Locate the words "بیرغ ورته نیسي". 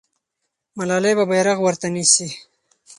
1.31-2.27